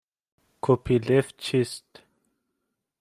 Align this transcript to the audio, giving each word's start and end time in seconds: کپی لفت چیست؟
کپی 0.61 0.95
لفت 1.07 1.35
چیست؟ 1.37 1.87